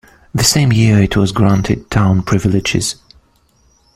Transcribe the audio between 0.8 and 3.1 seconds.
it was granted town privileges.